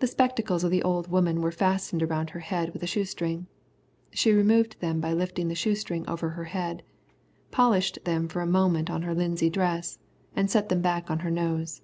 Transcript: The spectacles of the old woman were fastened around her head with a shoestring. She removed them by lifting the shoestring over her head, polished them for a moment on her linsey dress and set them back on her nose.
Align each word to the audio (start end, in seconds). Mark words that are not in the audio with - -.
The 0.00 0.06
spectacles 0.08 0.62
of 0.62 0.70
the 0.70 0.82
old 0.82 1.10
woman 1.10 1.40
were 1.40 1.50
fastened 1.50 2.02
around 2.02 2.28
her 2.28 2.40
head 2.40 2.74
with 2.74 2.82
a 2.82 2.86
shoestring. 2.86 3.46
She 4.12 4.30
removed 4.30 4.78
them 4.80 5.00
by 5.00 5.14
lifting 5.14 5.48
the 5.48 5.54
shoestring 5.54 6.06
over 6.06 6.28
her 6.36 6.44
head, 6.44 6.82
polished 7.50 8.00
them 8.04 8.28
for 8.28 8.42
a 8.42 8.46
moment 8.46 8.90
on 8.90 9.00
her 9.04 9.14
linsey 9.14 9.48
dress 9.48 9.98
and 10.34 10.50
set 10.50 10.68
them 10.68 10.82
back 10.82 11.10
on 11.10 11.20
her 11.20 11.30
nose. 11.30 11.80